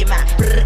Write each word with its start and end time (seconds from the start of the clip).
get 0.00 0.08
my. 0.08 0.59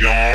Yeah. 0.00 0.34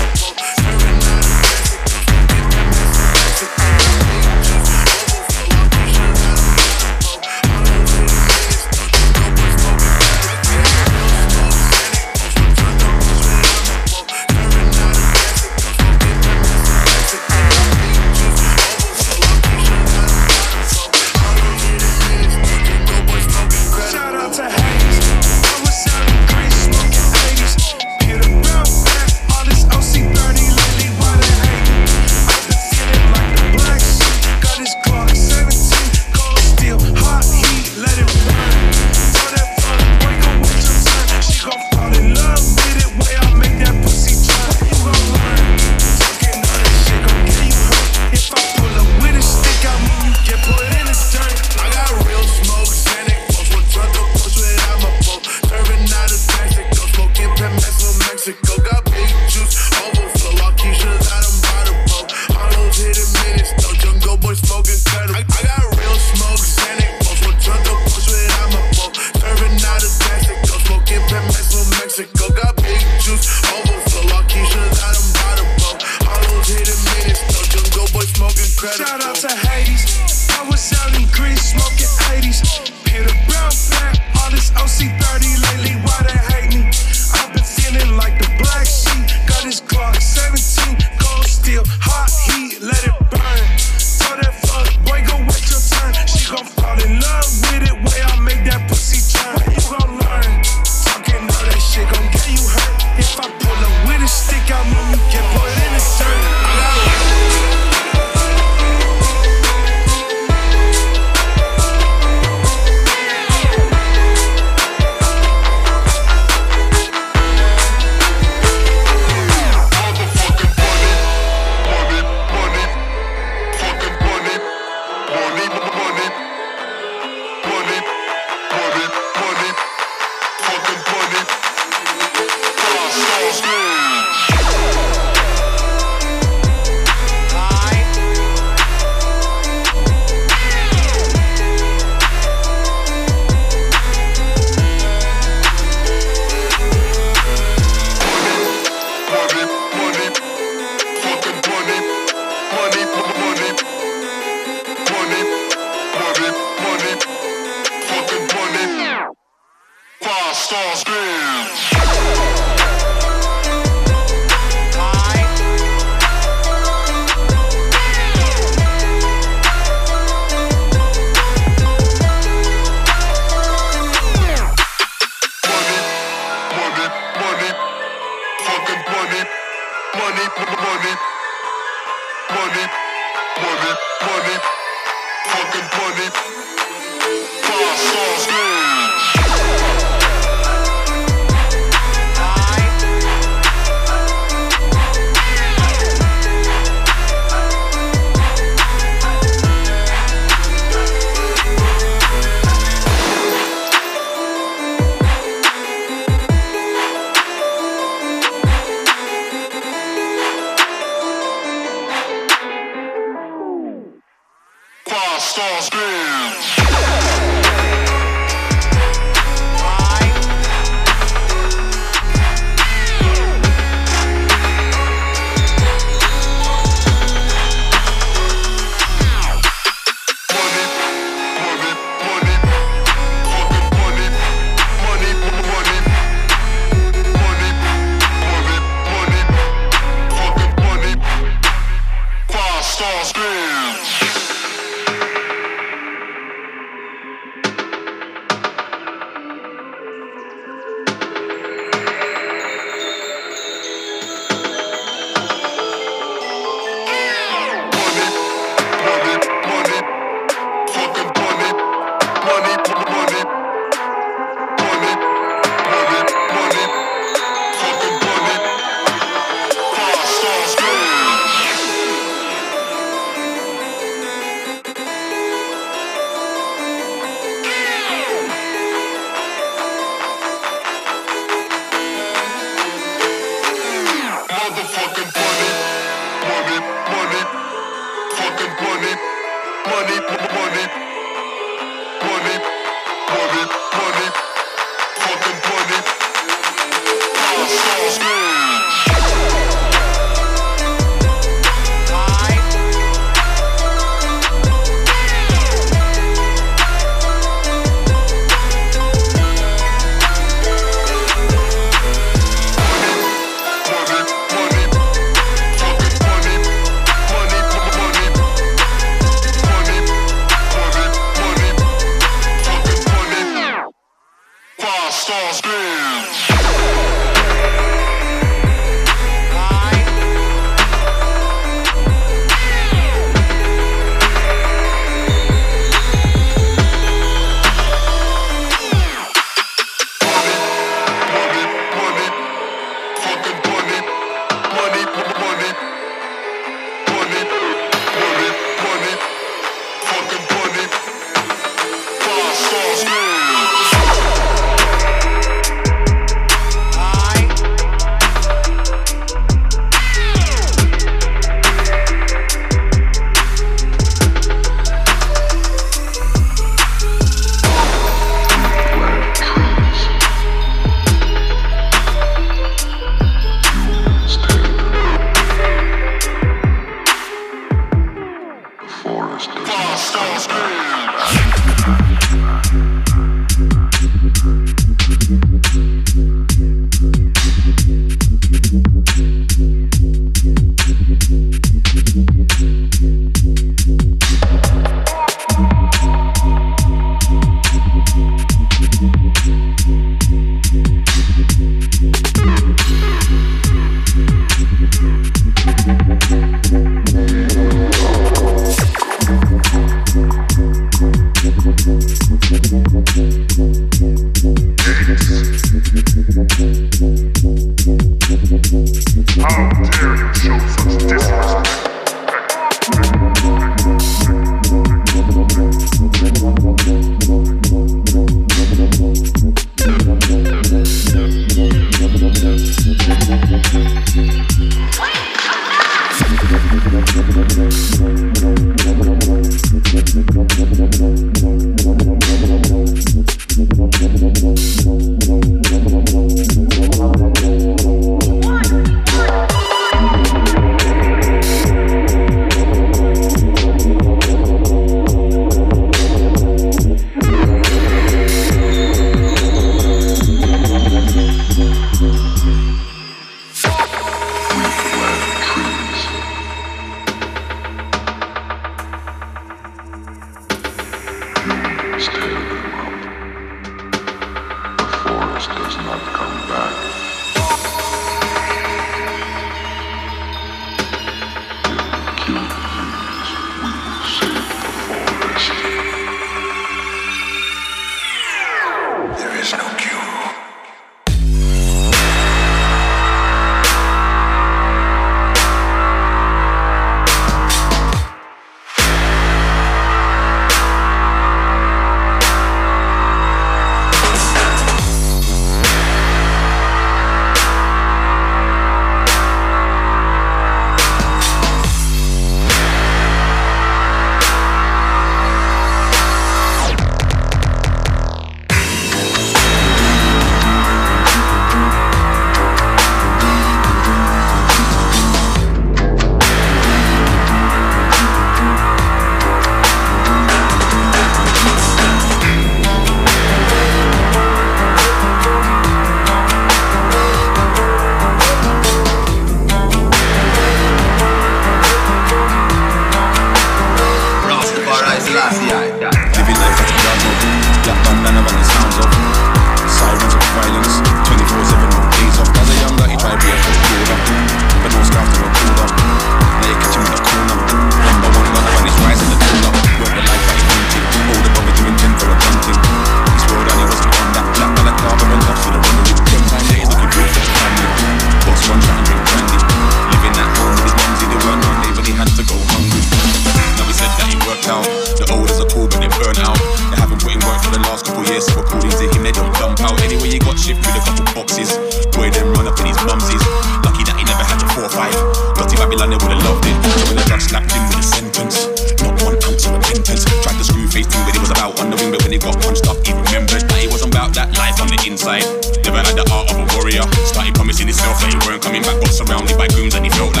did. 586.39 586.67
When 586.67 586.77
the 586.77 586.85
got 586.87 587.01
slapped 587.01 587.31
in 587.35 587.41
with 587.49 587.59
a 587.59 587.65
sentence, 587.65 588.27
not 588.61 588.75
one 588.83 588.95
ounce 589.03 589.25
of 589.27 589.33
repentance. 589.35 589.83
Tried 590.03 590.17
to 590.17 590.23
screw 590.23 590.47
face 590.47 590.67
thing 590.67 590.83
that 590.87 590.95
it 590.95 591.01
was 591.01 591.11
about 591.11 591.39
on 591.39 591.49
the 591.49 591.57
wing, 591.59 591.71
but 591.71 591.81
when 591.83 591.93
it 591.93 592.01
got 592.01 592.15
punched 592.21 592.47
up, 592.47 592.57
it 592.63 592.75
remembers 592.75 593.23
that 593.23 593.39
it 593.43 593.49
wasn't 593.51 593.73
about 593.73 593.93
that 593.95 594.15
life 594.17 594.39
on 594.39 594.47
the 594.47 594.59
inside. 594.67 595.03
Never 595.43 595.59
had 595.59 595.75
the 595.75 595.85
art 595.91 596.11
of 596.11 596.17
a 596.21 596.25
warrior. 596.37 596.63
Started 596.87 597.15
promising 597.15 597.47
himself 597.47 597.79
that 597.81 597.91
he 597.91 597.97
weren't 598.07 598.21
coming 598.23 598.43
back, 598.43 598.59
got 598.61 598.71
surrounded 598.71 599.17
by 599.17 599.27
goons 599.33 599.55
and 599.55 599.65
he 599.65 599.71
felt 599.71 599.95
like 599.95 600.00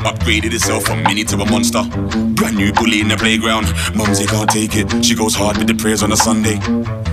upgraded 0.00 0.52
itself 0.52 0.84
from 0.84 1.02
mini 1.04 1.24
to 1.24 1.36
a 1.36 1.46
monster. 1.50 1.82
Brand 2.34 2.56
new 2.56 2.72
bully 2.72 3.00
in 3.00 3.08
the 3.08 3.16
playground. 3.16 3.72
Mumsy 3.94 4.26
can't 4.26 4.50
take 4.50 4.76
it. 4.76 5.04
She 5.04 5.14
goes 5.14 5.34
hard 5.34 5.56
with 5.56 5.66
the 5.66 5.74
prayers 5.74 6.02
on 6.02 6.12
a 6.12 6.16
Sunday. 6.16 6.60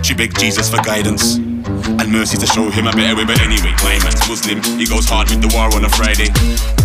She 0.03 0.13
begged 0.13 0.39
Jesus 0.39 0.69
for 0.69 0.81
guidance 0.83 1.37
and 1.37 2.11
mercy 2.11 2.37
to 2.37 2.47
show 2.47 2.69
him 2.69 2.87
a 2.87 2.91
better 2.91 3.15
way. 3.15 3.25
But 3.25 3.39
anyway, 3.41 3.71
my 3.83 3.99
man's 4.03 4.23
Muslim. 4.27 4.63
He 4.77 4.85
goes 4.85 5.07
hard 5.07 5.29
with 5.29 5.41
the 5.41 5.51
war 5.55 5.71
on 5.71 5.83
a 5.85 5.89
Friday. 5.89 6.31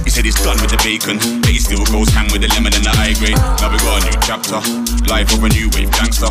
He 0.04 0.10
said 0.10 0.24
he's 0.24 0.38
done 0.42 0.58
with 0.60 0.70
the 0.70 0.80
bacon, 0.82 1.18
but 1.40 1.50
he 1.50 1.58
still 1.58 1.84
goes 1.86 2.08
ham 2.10 2.26
with 2.32 2.42
the 2.42 2.50
lemon 2.54 2.74
and 2.74 2.84
the 2.84 2.94
high 2.94 3.14
grade. 3.18 3.38
Now 3.62 3.70
we 3.70 3.78
got 3.78 4.02
a 4.02 4.10
new 4.10 4.18
chapter, 4.22 4.58
life 5.08 5.32
of 5.32 5.42
a 5.42 5.48
new 5.50 5.70
wave 5.74 5.90
gangster. 5.92 6.30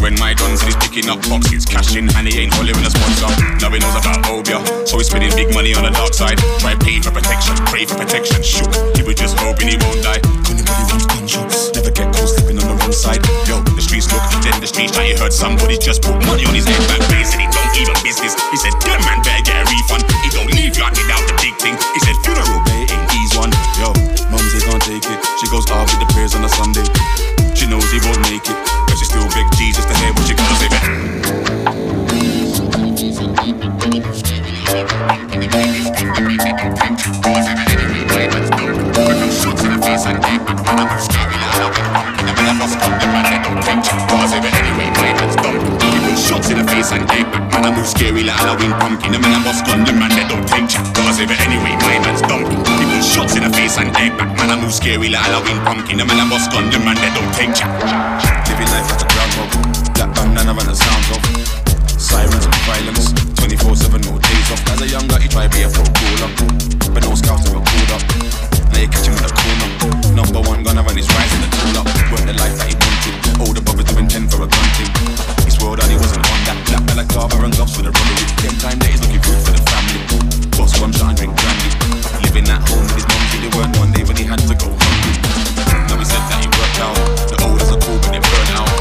When 0.00 0.14
my 0.18 0.34
guns 0.34 0.62
and 0.62 0.70
he's 0.70 0.80
picking 0.80 1.10
up 1.10 1.20
boxes, 1.28 1.66
cash 1.66 1.96
in 1.96 2.08
and 2.14 2.24
he 2.26 2.38
ain't 2.38 2.54
hollering 2.54 2.84
a 2.84 2.90
sponsor. 2.90 3.30
Now 3.60 3.70
he 3.70 3.78
knows 3.78 3.98
about 3.98 4.24
obeah, 4.26 4.62
so 4.86 4.98
he's 4.98 5.10
spending 5.10 5.34
big 5.34 5.52
money 5.54 5.74
on 5.74 5.84
the 5.84 5.92
dark 5.92 6.14
side. 6.14 6.38
Try 6.62 6.74
pay 6.78 7.02
for 7.02 7.10
protection, 7.10 7.54
pray 7.68 7.84
for 7.84 7.98
protection, 7.98 8.42
shoot. 8.42 8.70
He 8.96 9.02
was 9.02 9.16
just 9.18 9.36
hoping 9.38 9.68
he 9.68 9.76
won't 9.78 10.02
die. 10.02 10.20
Anybody 10.48 10.84
wants 10.88 11.06
gunshots, 11.06 11.74
never 11.74 11.90
get 11.90 12.08
caught 12.14 12.30
slipping 12.30 12.58
on 12.58 12.66
the 12.66 12.76
wrong 12.78 12.94
side. 12.94 13.22
Yo, 13.46 13.62
the 13.74 13.82
streets 13.82 14.10
look, 14.12 14.24
then 14.42 14.56
the 14.60 14.68
streets 14.68 14.92
try. 14.94 15.10
He 15.10 15.14
heard 15.18 15.32
somebody 15.32 15.78
just 15.78 16.02
put 16.02 16.16
money 16.26 16.44
on 16.46 16.54
his 16.54 16.66
head 16.66 16.82
back. 16.88 17.02
He 17.12 17.24
said 17.24 17.40
he 17.42 17.48
don't 17.50 17.74
even 17.76 17.96
business. 18.02 18.34
He 18.50 18.56
said, 18.56 18.74
damn 18.82 19.00
man, 19.04 19.22
better 19.22 19.44
get 19.44 19.56
a 19.60 19.64
refund. 19.66 20.02
He 20.24 20.28
don't 20.30 20.50
leave 20.52 20.74
you 20.74 20.84
without 20.84 21.24
the 21.26 21.34
big 21.42 21.54
thing. 21.58 21.76
He 21.94 22.00
said, 22.02 22.16
funeral 22.24 22.60
pay 22.66 22.86
ain't 22.88 23.08
ease 23.18 23.34
one. 23.36 23.52
Yo, 23.78 23.94
mumsy 24.30 24.60
can't 24.64 24.82
take 24.82 25.06
it. 25.06 25.18
She 25.40 25.46
goes 25.48 25.68
off 25.70 25.88
with 25.90 26.00
the 26.02 26.08
prayers 26.12 26.34
on 26.34 26.44
a 26.44 26.50
Sunday. 26.50 27.37
She 27.68 27.74
knows 27.74 27.92
he 27.92 28.00
won't 28.00 28.20
make 28.22 28.48
it, 28.48 28.56
but 28.86 28.96
she 28.96 29.04
still 29.04 29.28
beg 29.28 29.44
Jesus 29.58 29.84
to 29.84 29.92
hear 30.00 30.10
what 30.14 30.26
you 30.26 30.34
gotta 30.34 30.56
say. 30.56 30.68
Shots 46.24 46.48
in 46.48 46.56
the 46.56 46.64
face 46.64 46.92
and 46.92 47.06
Man, 47.68 47.74
move 47.74 47.86
scary 47.86 48.22
like 48.22 48.36
Halloween 48.36 48.70
pumpkin. 48.80 49.12
The 49.12 49.18
man 49.18 49.34
I 49.34 49.44
bust 49.44 49.66
gun, 49.66 49.84
the 49.84 49.92
man 49.92 50.08
they 50.16 50.26
don't 50.26 50.48
take 50.48 50.70
chat. 50.70 50.94
Cause 50.96 51.16
say, 51.18 51.24
it 51.24 51.40
anyway, 51.40 51.76
my 51.84 51.98
man's 52.00 52.22
dumpy. 52.22 52.57
Face 53.68 53.78
and 53.84 53.96
egg 53.96 54.16
back. 54.16 54.28
Man, 54.36 54.50
I 54.50 54.56
move 54.60 54.72
scary 54.72 55.08
like 55.08 55.20
Halloween 55.20 55.60
pumpkin. 55.64 55.98
The 55.98 56.04
man, 56.04 56.20
I 56.20 56.28
boss 56.28 56.48
gun, 56.48 56.70
the 56.72 56.80
man, 56.80 56.96
they 56.96 57.12
don't 57.12 57.32
take 57.36 57.52
chat. 57.52 57.68
Living 58.48 58.68
life 58.72 58.88
like 58.88 59.04
a 59.04 59.08
groundhog. 59.12 59.50
Black 59.94 60.10
bandana 60.16 60.52
and 60.56 60.68
the 60.68 60.74
sounds 60.74 61.08
of 61.12 61.20
sirens 62.00 62.44
and 62.48 62.60
violence. 62.64 63.12
24 63.36 63.76
7, 63.76 64.00
no 64.08 64.16
days 64.18 64.48
off. 64.52 64.62
As 64.72 64.80
a 64.80 64.88
young 64.88 65.06
guy, 65.08 65.20
he 65.20 65.28
try 65.28 65.44
to 65.46 65.52
be 65.52 65.62
a 65.62 65.68
pro 65.68 65.84
cooler. 65.84 66.30
But 66.92 67.04
no 67.04 67.12
scouts 67.12 67.44
ever 67.48 67.60
pulled 67.60 67.92
up. 67.92 68.02
Now 68.72 68.80
you 68.80 68.88
catch 68.88 69.06
him 69.06 69.16
in 69.16 69.24
the 69.24 69.32
corner. 69.36 69.68
Number 70.16 70.40
one 70.40 70.64
gunner 70.64 70.84
and 70.88 70.96
he's 70.96 71.08
rising 71.12 71.42
the 71.44 71.50
tool 71.52 71.76
up. 71.84 71.88
Work 72.08 72.24
the 72.24 72.36
life 72.40 72.56
that 72.56 72.72
he 72.72 72.76
wanted. 72.80 73.14
Older 73.44 73.62
brother 73.62 73.84
doing 73.84 74.08
10 74.08 74.32
for 74.32 74.44
a 74.44 74.48
gun 74.48 74.68
thing. 74.80 75.47
His 75.58 75.66
world 75.66 75.82
he 75.82 75.96
wasn't 75.96 76.22
on 76.22 76.40
that. 76.46 76.86
Black 76.94 77.08
Garber 77.08 77.44
and 77.44 77.52
gloves 77.52 77.74
for 77.74 77.82
the 77.82 77.90
robbery. 77.90 78.26
Them 78.46 78.54
time 78.62 78.78
that 78.78 78.90
he's 78.94 79.02
looking 79.02 79.22
good 79.26 79.42
for 79.42 79.50
the 79.50 79.62
family. 79.66 79.98
Boss 80.54 80.78
one 80.78 80.92
shot 80.92 81.10
and 81.10 81.16
drink 81.18 81.34
brandy. 81.34 81.70
Living 82.22 82.46
at 82.46 82.62
home 82.62 82.86
with 82.86 82.94
his 82.94 83.06
mum, 83.10 83.22
they 83.42 83.50
weren't 83.58 83.74
one 83.74 83.90
day 83.90 84.04
when 84.06 84.14
he 84.14 84.22
had 84.22 84.38
to 84.38 84.54
go 84.54 84.70
hungry. 84.70 85.18
Now 85.90 85.98
he 85.98 86.06
said 86.06 86.22
that 86.30 86.38
he 86.38 86.48
worked 86.54 86.78
out. 86.78 86.94
The 87.26 87.36
old 87.42 87.58
as 87.58 87.74
a 87.74 87.78
cool, 87.82 87.98
but 87.98 88.14
they 88.14 88.22
burnt 88.22 88.54
out. 88.54 88.77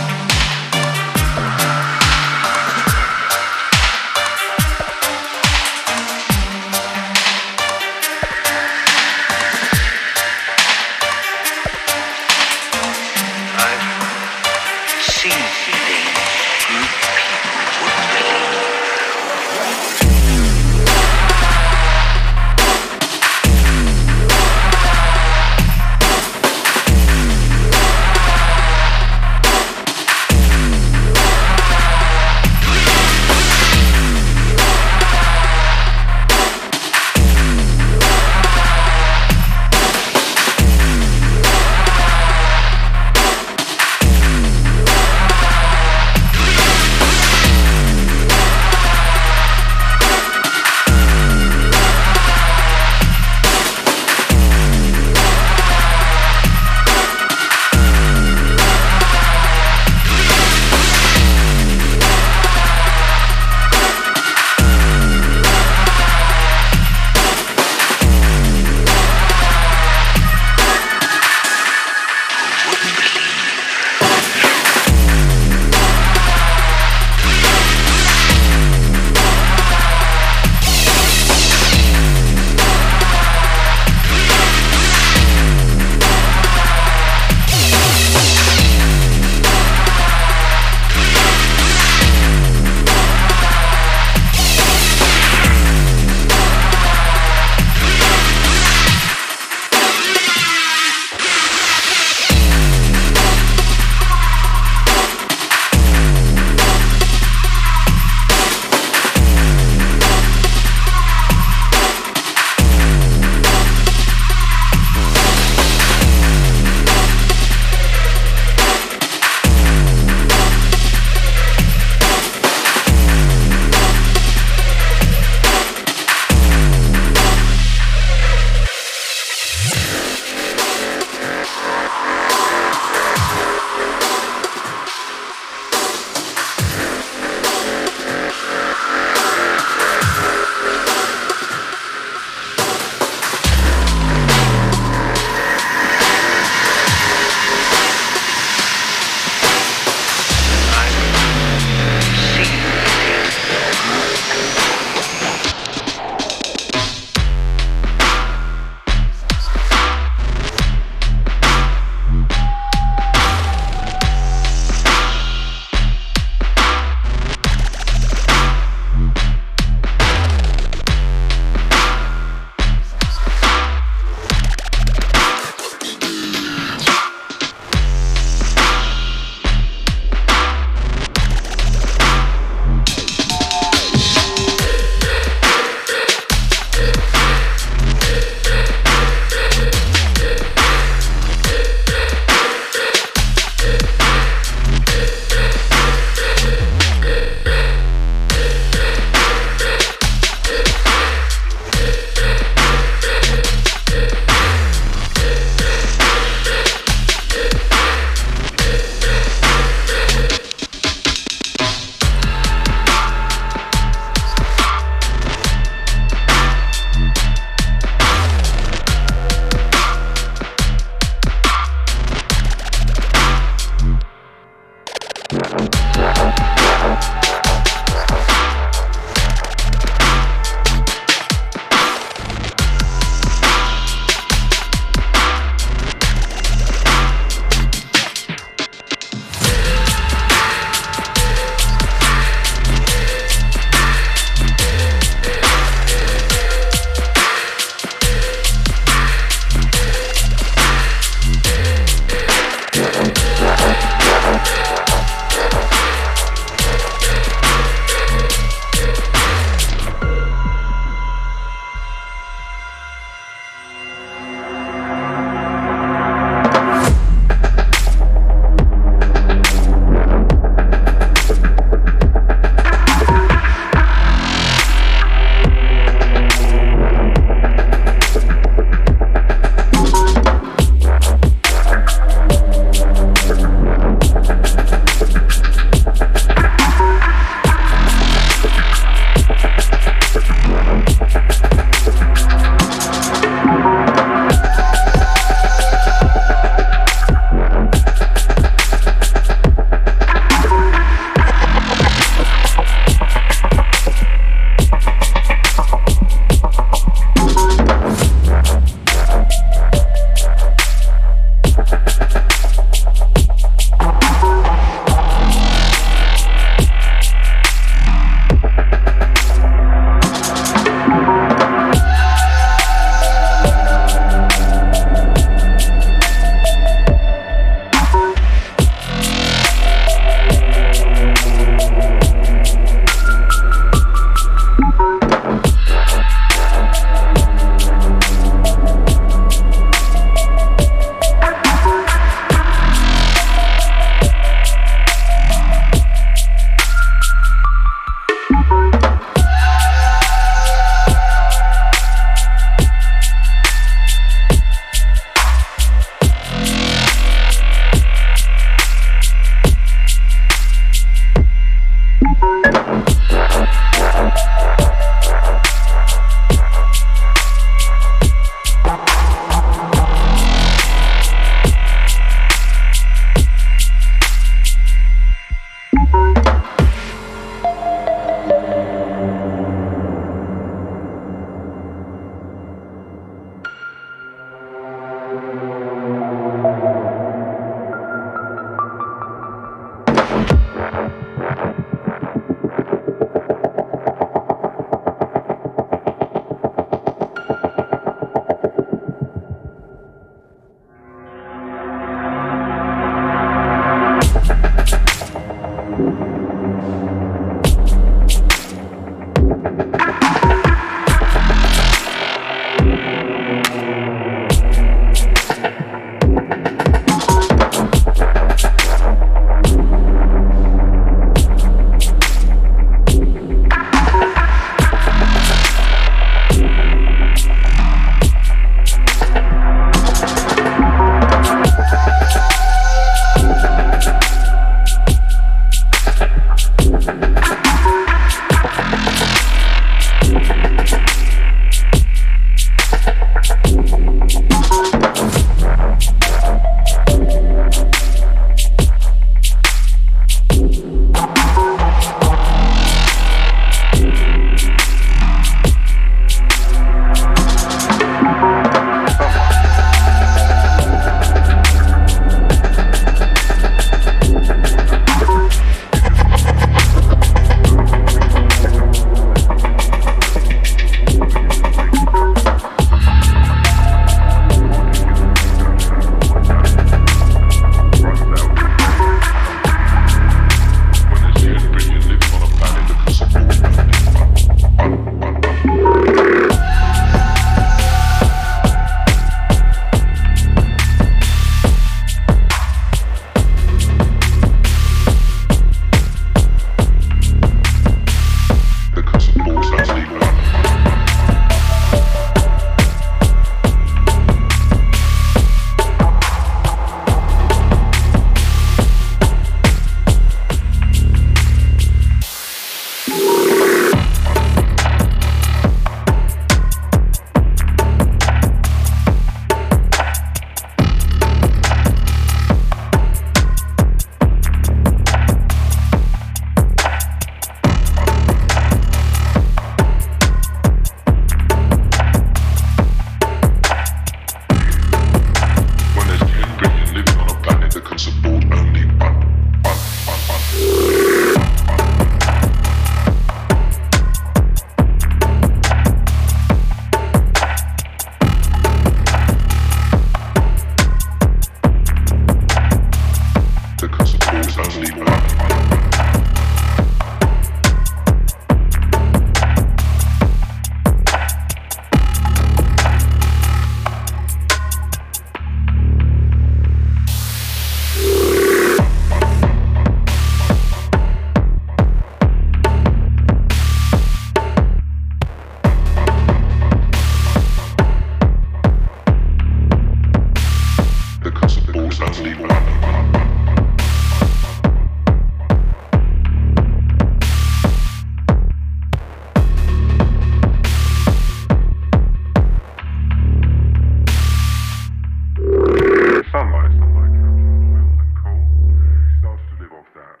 that. 599.82 600.00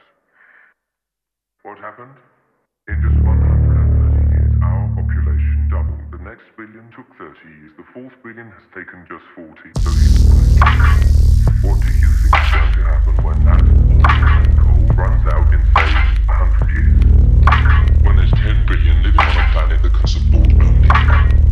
What 1.62 1.78
happened? 1.78 2.14
In 2.88 2.98
just 3.02 3.18
130 3.22 3.34
years, 4.30 4.54
our 4.62 4.86
population 4.94 5.68
doubled. 5.70 6.02
The 6.10 6.22
next 6.22 6.46
billion 6.56 6.86
took 6.94 7.06
30 7.18 7.34
years. 7.46 7.72
The 7.78 7.86
fourth 7.94 8.14
billion 8.22 8.50
has 8.50 8.66
taken 8.74 9.06
just 9.10 9.26
40. 9.34 9.74
So 9.82 9.90
what 11.66 11.78
do 11.82 11.90
you 11.98 12.10
think 12.22 12.34
is 12.34 12.50
going 12.54 12.72
to 12.78 12.82
happen 12.86 13.14
when 13.22 13.38
that 13.46 13.62
coal 14.58 14.86
runs 14.98 15.24
out 15.30 15.50
in, 15.54 15.62
say, 15.74 15.90
100 16.30 16.70
years? 16.74 17.02
When 18.06 18.14
there's 18.18 18.34
10 18.38 18.66
billion 18.66 19.02
living 19.02 19.20
on 19.20 19.36
a 19.38 19.46
planet 19.50 19.82
that 19.82 19.94
can 19.94 20.06
support 20.06 20.50
only 20.62 21.51